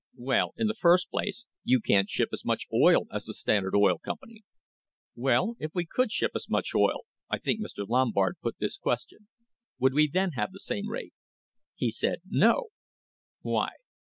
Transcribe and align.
'Well, 0.17 0.55
in 0.57 0.65
the 0.65 0.73
first 0.81 1.11
place, 1.11 1.45
you 1.63 1.79
can't 1.79 2.09
ship 2.09 2.29
as 2.33 2.43
much 2.43 2.65
oil 2.73 3.05
as 3.13 3.25
the 3.25 3.35
Standard 3.35 3.75
Oil 3.75 3.99
Company.' 3.99 4.43
'Well, 5.15 5.55
if 5.59 5.75
we 5.75 5.85
could 5.85 6.11
ship 6.11 6.31
as 6.33 6.49
much 6.49 6.73
oil'— 6.73 7.05
I 7.29 7.37
think 7.37 7.61
Mr. 7.61 7.87
Lombard 7.87 8.37
put 8.41 8.57
this 8.57 8.77
question— 8.79 9.27
'would 9.79 9.93
we 9.93 10.07
then 10.07 10.31
have 10.31 10.53
the 10.53 10.59
same 10.59 10.89
rate?' 10.89 11.13
He 11.75 11.91
said, 11.91 12.21
'No.' 12.27 12.69
'Why?' 13.43 13.73